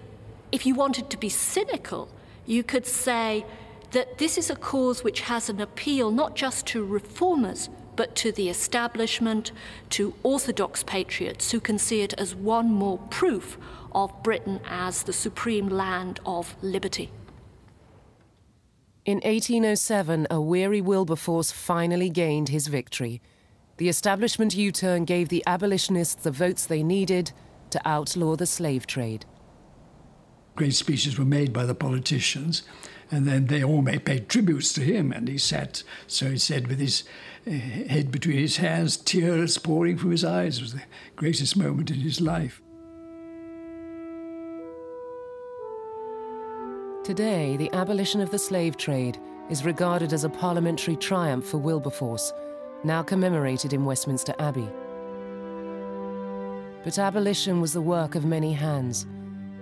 [0.51, 2.09] if you wanted to be cynical,
[2.45, 3.45] you could say
[3.91, 8.31] that this is a cause which has an appeal not just to reformers, but to
[8.31, 9.51] the establishment,
[9.89, 13.57] to orthodox patriots who can see it as one more proof
[13.91, 17.11] of Britain as the supreme land of liberty.
[19.03, 23.21] In 1807, a weary Wilberforce finally gained his victory.
[23.77, 27.31] The establishment U turn gave the abolitionists the votes they needed
[27.71, 29.25] to outlaw the slave trade.
[30.55, 32.61] Great speeches were made by the politicians,
[33.11, 36.79] and then they all paid tributes to him, and he sat, so he said, with
[36.79, 37.03] his
[37.45, 40.57] uh, head between his hands, tears pouring from his eyes.
[40.57, 40.81] It was the
[41.17, 42.61] greatest moment in his life.
[47.03, 49.17] Today, the abolition of the slave trade
[49.49, 52.31] is regarded as a parliamentary triumph for Wilberforce,
[52.83, 54.69] now commemorated in Westminster Abbey.
[56.83, 59.05] But abolition was the work of many hands.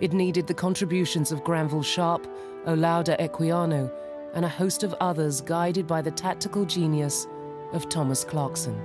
[0.01, 2.25] It needed the contributions of Granville Sharp,
[2.65, 3.91] Olaudah Equiano,
[4.33, 7.27] and a host of others guided by the tactical genius
[7.73, 8.79] of Thomas Clarkson.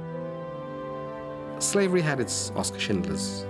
[1.61, 3.47] Slavery had its Oscar Schindlers,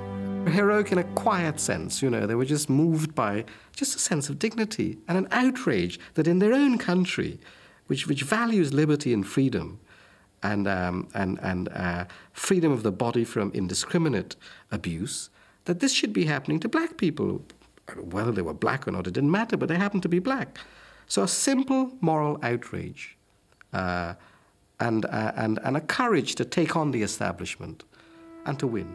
[0.52, 2.26] heroic in a quiet sense, you know.
[2.26, 6.40] They were just moved by just a sense of dignity and an outrage that in
[6.40, 7.40] their own country,
[7.86, 9.80] which, which values liberty and freedom,
[10.42, 14.36] and, um, and, and uh, freedom of the body from indiscriminate
[14.70, 15.30] abuse,
[15.64, 17.42] that this should be happening to black people.
[17.96, 20.58] Whether they were black or not, it didn't matter, but they happened to be black.
[21.06, 23.16] So a simple moral outrage
[23.72, 24.14] uh,
[24.80, 27.84] and, uh, and, and a courage to take on the establishment
[28.46, 28.88] and to win.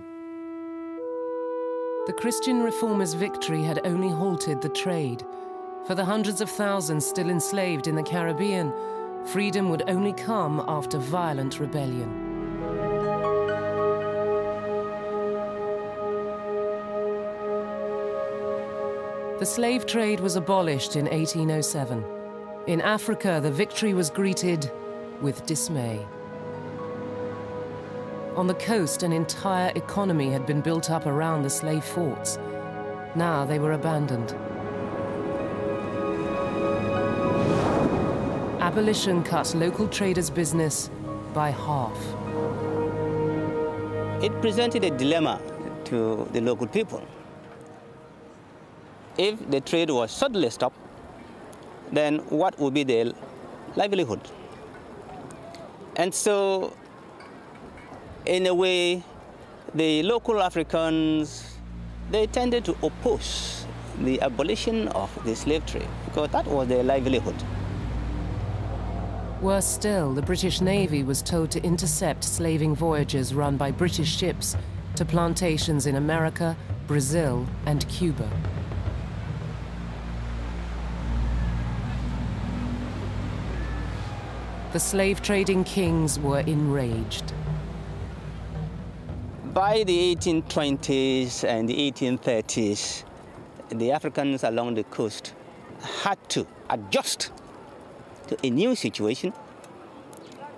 [2.07, 5.24] The Christian reformers' victory had only halted the trade.
[5.86, 8.74] For the hundreds of thousands still enslaved in the Caribbean,
[9.26, 12.29] freedom would only come after violent rebellion.
[19.40, 22.04] The slave trade was abolished in 1807.
[22.68, 24.70] In Africa, the victory was greeted
[25.22, 26.06] with dismay.
[28.36, 32.38] On the coast, an entire economy had been built up around the slave forts.
[33.16, 34.34] Now they were abandoned.
[38.62, 40.90] Abolition cut local traders' business
[41.34, 41.98] by half.
[44.22, 45.42] It presented a dilemma
[45.86, 47.02] to the local people.
[49.20, 50.78] If the trade was suddenly stopped,
[51.91, 53.11] then what would be their
[53.76, 54.22] livelihood?
[55.97, 56.74] And so
[58.26, 59.03] in a way,
[59.76, 61.57] the local Africans,
[62.09, 63.65] they tended to oppose
[64.03, 67.36] the abolition of the slave trade because that was their livelihood.
[69.41, 74.55] Worse still, the British Navy was told to intercept slaving voyages run by British ships
[74.95, 76.55] to plantations in America,
[76.88, 78.30] Brazil, and Cuba.
[84.72, 87.34] The slave trading kings were enraged
[89.53, 93.03] by the 1820s and the 1830s,
[93.70, 95.34] the Africans along the coast
[96.03, 97.32] had to adjust
[98.28, 99.34] to a new situation,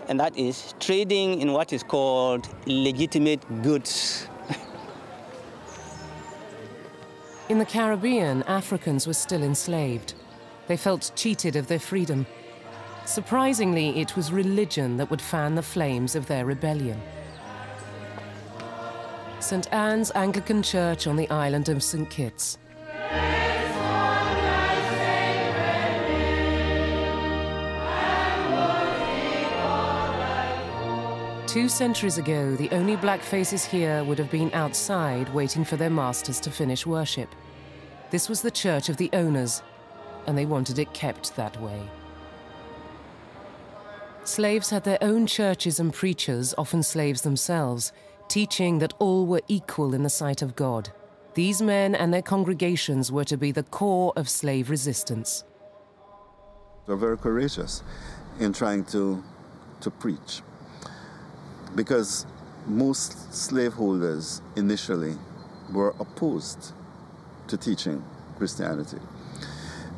[0.08, 4.28] and that is trading in what is called legitimate goods.
[7.50, 10.14] in the Caribbean, Africans were still enslaved.
[10.68, 12.26] They felt cheated of their freedom.
[13.12, 16.98] Surprisingly, it was religion that would fan the flames of their rebellion.
[19.42, 22.58] St Anne's Anglican Church on the island of St Kitts.
[31.48, 35.90] Two centuries ago, the only black faces here would have been outside waiting for their
[35.90, 37.36] masters to finish worship.
[38.10, 39.62] This was the church of the owners,
[40.28, 41.82] and they wanted it kept that way.
[44.32, 47.92] Slaves had their own churches and preachers, often slaves themselves,
[48.30, 50.90] teaching that all were equal in the sight of God.
[51.34, 55.44] These men and their congregations were to be the core of slave resistance.
[56.88, 57.84] They were very courageous
[58.40, 59.22] in trying to,
[59.82, 60.42] to preach
[61.76, 62.26] because
[62.66, 65.16] most slaveholders initially
[65.74, 66.72] were opposed
[67.50, 68.02] to teaching
[68.38, 69.00] Christianity.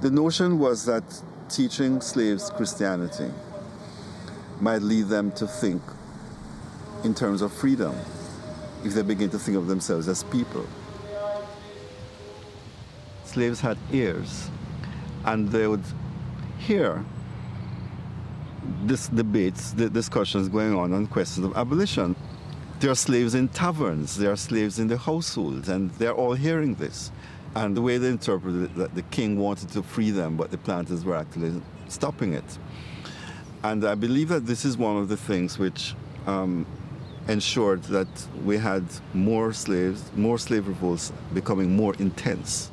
[0.02, 1.04] The notion was that
[1.50, 3.32] teaching slaves Christianity
[4.64, 5.82] might lead them to think
[7.04, 7.94] in terms of freedom
[8.86, 10.66] if they begin to think of themselves as people.
[13.26, 14.50] Slaves had ears,
[15.26, 15.84] and they would
[16.58, 17.04] hear
[18.84, 22.16] this debates, the discussions going on on questions of abolition.
[22.80, 26.76] There are slaves in taverns, there are slaves in the households, and they're all hearing
[26.76, 27.12] this.
[27.56, 30.58] And the way they interpreted it, that the king wanted to free them, but the
[30.58, 32.58] planters were actually stopping it.
[33.64, 35.96] And I believe that this is one of the things which
[36.28, 36.66] um,
[37.30, 38.08] ensured that
[38.44, 38.84] we had
[39.14, 42.72] more slaves, more slave revolts becoming more intense.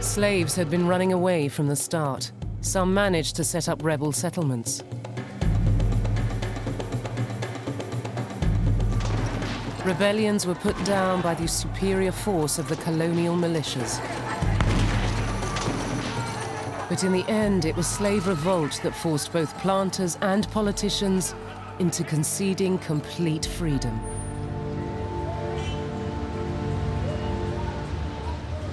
[0.00, 2.30] Slaves had been running away from the start.
[2.60, 4.82] Some managed to set up rebel settlements.
[9.86, 14.00] Rebellions were put down by the superior force of the colonial militias.
[16.88, 21.36] But in the end, it was slave revolt that forced both planters and politicians
[21.78, 24.00] into conceding complete freedom.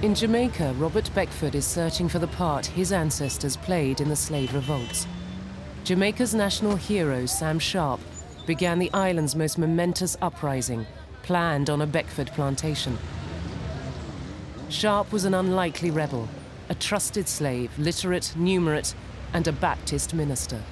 [0.02, 4.52] In Jamaica, Robert Beckford is searching for the part his ancestors played in the slave
[4.52, 5.06] revolts.
[5.84, 8.00] Jamaica's national hero, Sam Sharpe,
[8.46, 10.84] began the island's most momentous uprising,
[11.24, 12.96] planned on a Beckford plantation.
[14.68, 16.28] Sharpe was an unlikely rebel,
[16.68, 18.94] a trusted slave, literate, numerate,
[19.32, 20.62] and a Baptist minister.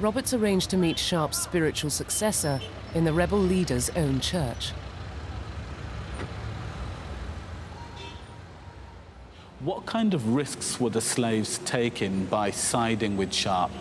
[0.00, 2.60] Roberts arranged to meet Sharpe's spiritual successor
[2.94, 4.72] in the rebel leader's own church.
[9.60, 13.72] What kind of risks were the slaves taking by siding with Sharpe?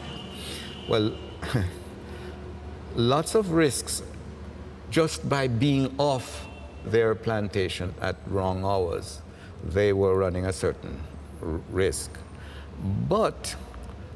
[0.90, 1.16] Well,
[2.98, 4.02] lots of risks
[4.90, 6.48] just by being off
[6.84, 9.22] their plantation at wrong hours.
[9.64, 11.00] They were running a certain
[11.72, 12.12] risk.
[13.08, 13.56] But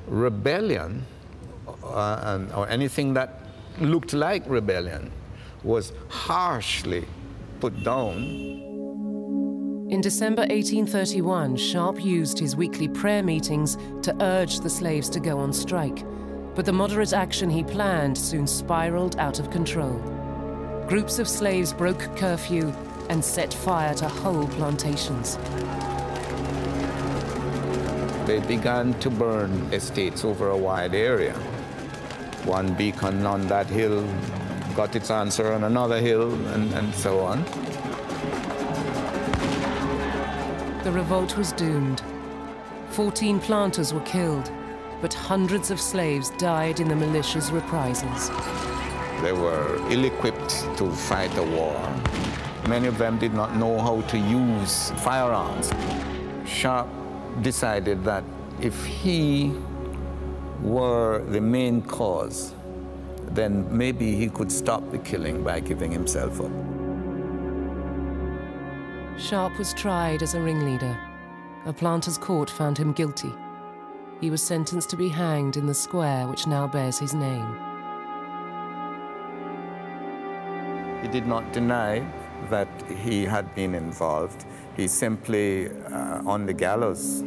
[0.07, 1.05] rebellion,
[1.84, 3.45] uh, and, or anything that
[3.79, 5.11] looked like rebellion,
[5.63, 7.05] was harshly
[7.59, 8.61] put down
[9.91, 15.38] in December 1831, Sharpe used his weekly prayer meetings to urge the slaves to go
[15.38, 16.05] on strike,
[16.55, 19.99] but the moderate action he planned soon spiraled out of control.
[20.87, 22.73] Groups of slaves broke curfew
[23.09, 25.37] and set fire to whole plantations.
[28.25, 31.33] They began to burn estates over a wide area.
[32.45, 34.05] One beacon on that hill
[34.75, 37.43] got its answer on another hill, and, and so on.
[40.83, 42.01] The revolt was doomed.
[42.89, 44.51] Fourteen planters were killed,
[45.01, 48.29] but hundreds of slaves died in the militia's reprisals.
[49.21, 51.77] They were ill-equipped to fight a war.
[52.67, 55.71] Many of them did not know how to use firearms.
[56.45, 56.89] Sharpe
[57.41, 58.23] decided that
[58.61, 59.51] if he
[60.61, 62.53] were the main cause,
[63.31, 66.51] then maybe he could stop the killing by giving himself up.
[69.17, 70.97] Sharpe was tried as a ringleader.
[71.65, 73.31] A planter's court found him guilty.
[74.22, 77.57] He was sentenced to be hanged in the square which now bears his name.
[81.01, 82.05] He did not deny
[82.51, 82.69] that
[83.03, 84.45] he had been involved.
[84.78, 87.24] He simply, uh, on the gallows,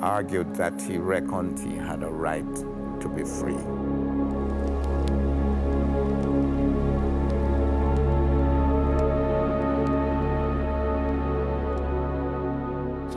[0.00, 2.54] argued that he reckoned he had a right
[3.00, 3.89] to be free.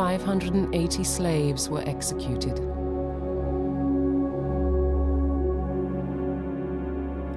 [0.03, 2.59] 580 slaves were executed.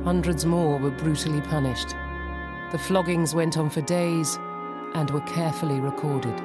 [0.03, 1.91] Hundreds more were brutally punished.
[2.73, 4.37] The floggings went on for days
[4.95, 6.37] and were carefully recorded.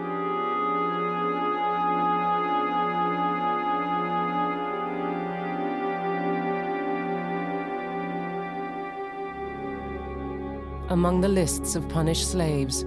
[10.92, 12.86] Among the lists of punished slaves,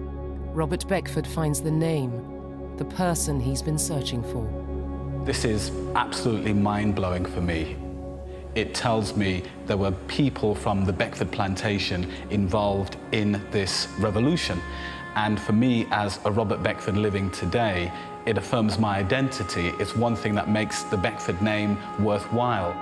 [0.53, 2.34] Robert Beckford finds the name
[2.77, 4.47] the person he's been searching for.
[5.25, 7.77] This is absolutely mind-blowing for me.
[8.55, 14.61] It tells me there were people from the Beckford plantation involved in this revolution.
[15.15, 17.93] And for me, as a Robert Beckford living today,
[18.27, 19.73] it affirms my identity.
[19.79, 22.73] It's one thing that makes the Beckford name worthwhile.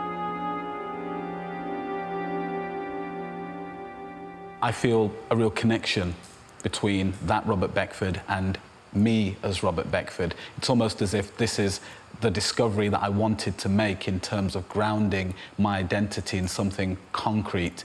[4.63, 6.15] I feel a real connection
[6.63, 8.59] between that Robert Beckford and
[8.95, 10.35] me as Robert Beckford.
[10.59, 11.81] It's almost as if this is
[12.21, 16.97] the discovery that I wanted to make in terms of grounding my identity in something
[17.13, 17.85] concrete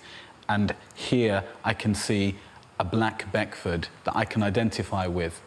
[0.49, 2.35] And here I can see
[2.79, 5.41] a black Beckford that I can identify with.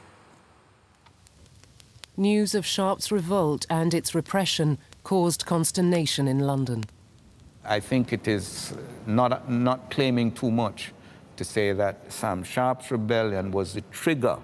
[2.17, 6.85] News of Sharpe's revolt and its repression caused consternation in London.
[7.65, 8.75] I think it is
[9.07, 10.93] not, not claiming too much
[11.37, 14.39] to say that Sam Sharpe's rebellion was the trigger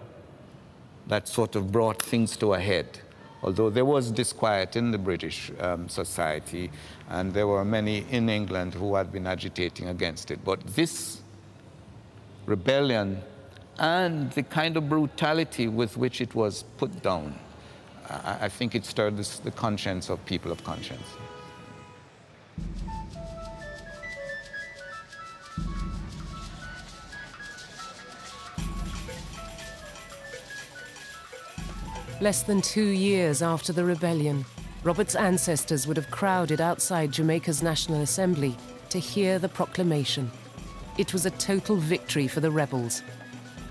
[1.06, 3.00] that sort of brought things to a head.
[3.42, 6.70] Although there was disquiet in the British um, society,
[7.08, 10.44] and there were many in England who had been agitating against it.
[10.44, 11.20] But this
[12.46, 13.22] rebellion
[13.78, 17.38] and the kind of brutality with which it was put down,
[18.08, 21.06] I, I think it stirred this, the conscience of people of conscience.
[32.18, 34.46] Less than two years after the rebellion,
[34.82, 38.56] Robert's ancestors would have crowded outside Jamaica's National Assembly
[38.88, 40.30] to hear the proclamation.
[40.96, 43.02] It was a total victory for the rebels.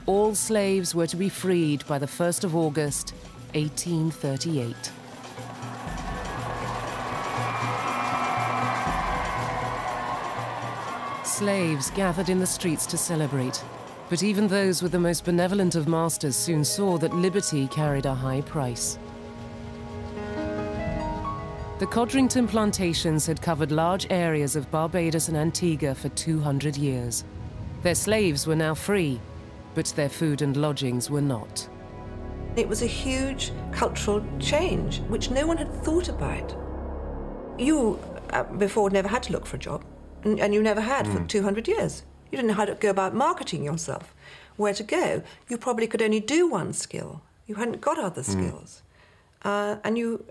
[0.05, 3.15] All slaves were to be freed by the 1st of August,
[3.55, 4.75] 1838.
[11.25, 13.63] Slaves gathered in the streets to celebrate,
[14.09, 18.13] but even those with the most benevolent of masters soon saw that liberty carried a
[18.13, 18.99] high price.
[21.77, 27.25] The Codrington plantations had covered large areas of Barbados and Antigua for 200 years.
[27.81, 29.19] Their slaves were now free,
[29.73, 31.67] but their food and lodgings were not.
[32.55, 36.55] It was a huge cultural change, which no one had thought about.
[37.59, 37.99] You,
[38.29, 39.83] uh, before, never had to look for a job,
[40.23, 41.13] and, and you never had mm.
[41.13, 42.03] for 200 years.
[42.31, 44.13] You didn't know how to go about marketing yourself,
[44.57, 45.21] where to go.
[45.49, 47.21] You probably could only do one skill.
[47.47, 48.25] You hadn't got other mm.
[48.25, 48.81] skills.
[49.43, 50.25] Uh, and you,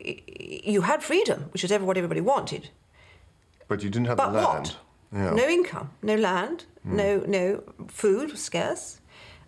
[0.00, 2.68] you had freedom, which is what everybody wanted.
[3.68, 4.76] But you didn't have but the land.
[5.12, 5.30] Yeah.
[5.30, 6.92] No income, no land, mm.
[6.92, 9.00] no no food, scarce.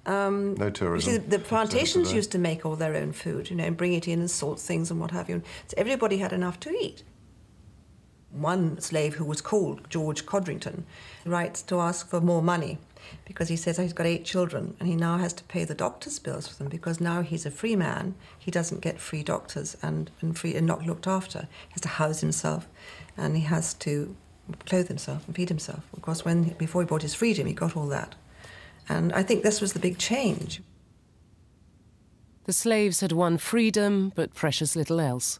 [0.07, 1.13] Um, no tourism.
[1.13, 3.93] You see, the plantations used to make all their own food, you know, and bring
[3.93, 5.43] it in and salt things and what have you.
[5.69, 7.05] So everybody had enough to eat
[8.33, 10.85] one slave who was called George Codrington
[11.25, 12.79] writes to ask for more money
[13.25, 15.75] because he says oh, he's got eight children and he now has to pay the
[15.75, 18.15] doctor's bills for them because now he's a free man.
[18.39, 21.49] He doesn't get free doctors and, and free and not looked after.
[21.69, 22.69] He has to house himself
[23.17, 24.17] and he has to
[24.67, 25.85] clothe himself and feed himself.
[25.93, 28.15] Of course, when before he bought his freedom, he got all that.
[28.89, 30.63] And I think this was the big change.
[32.45, 35.39] The slaves had won freedom, but precious little else.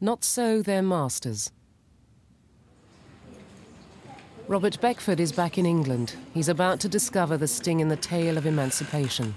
[0.00, 1.52] Not so their masters.
[4.50, 6.16] Robert Beckford is back in England.
[6.34, 9.36] He's about to discover the sting in the tail of emancipation.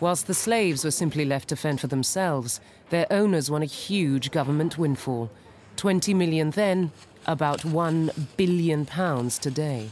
[0.00, 4.32] Whilst the slaves were simply left to fend for themselves, their owners won a huge
[4.32, 5.30] government windfall.
[5.76, 6.90] 20 million then,
[7.24, 9.90] about 1 billion pounds today.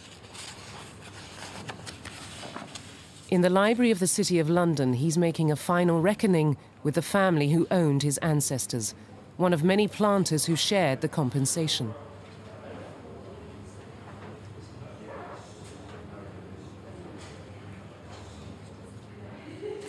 [3.30, 7.02] In the library of the City of London, he's making a final reckoning with the
[7.02, 8.96] family who owned his ancestors,
[9.36, 11.94] one of many planters who shared the compensation.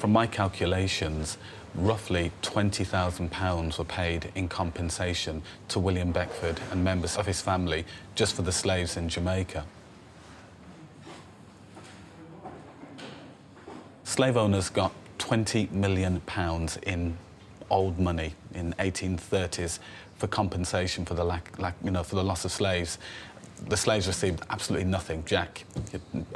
[0.07, 1.37] From my calculations,
[1.75, 7.83] roughly £20,000 were paid in compensation to William Beckford and members of his family
[8.15, 9.65] just for the slaves in Jamaica.
[14.05, 17.17] Slave owners got 20 million pounds in
[17.69, 19.79] old money in 1830s
[20.15, 22.97] for compensation for the lack, lack, you know, for the loss of slaves
[23.67, 25.63] the slaves received absolutely nothing, jack,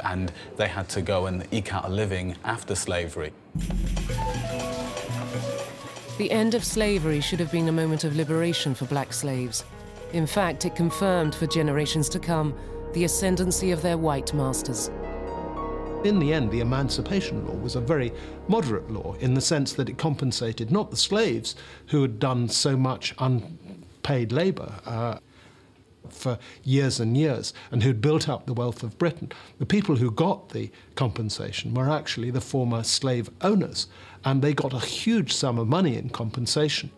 [0.04, 3.32] and they had to go and eke out a living after slavery.
[6.18, 9.64] The end of slavery should have been a moment of liberation for black slaves.
[10.12, 12.54] In fact, it confirmed for generations to come
[12.92, 14.90] the ascendancy of their white masters.
[16.04, 18.12] In the end, the Emancipation Law was a very
[18.48, 21.54] moderate law in the sense that it compensated not the slaves
[21.86, 24.72] who had done so much unpaid labour.
[24.84, 25.18] Uh,
[26.08, 29.30] for years and years and who'd built up the wealth of Britain.
[29.58, 33.86] The people who got the compensation were actually the former slave owners,
[34.24, 36.90] and they got a huge sum of money in compensation.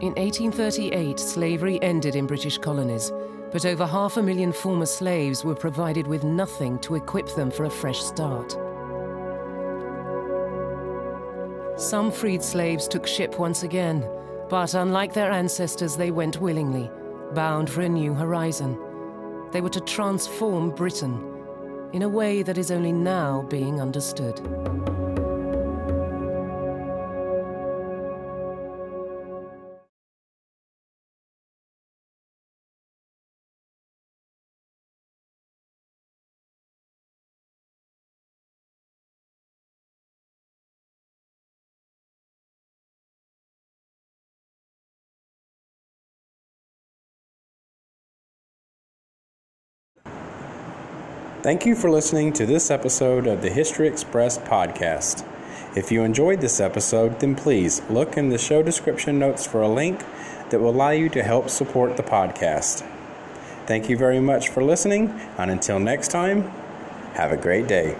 [0.00, 3.10] In 1838, slavery ended in British colonies,
[3.50, 7.64] but over half a million former slaves were provided with nothing to equip them for
[7.64, 8.56] a fresh start.
[11.76, 14.08] Some freed slaves took ship once again,
[14.48, 16.90] but unlike their ancestors, they went willingly,
[17.34, 18.78] bound for a new horizon.
[19.52, 21.24] They were to transform Britain
[21.92, 24.40] in a way that is only now being understood.
[51.48, 55.26] Thank you for listening to this episode of the History Express podcast.
[55.74, 59.68] If you enjoyed this episode, then please look in the show description notes for a
[59.68, 60.04] link
[60.50, 62.86] that will allow you to help support the podcast.
[63.64, 66.42] Thank you very much for listening, and until next time,
[67.14, 67.96] have a great day.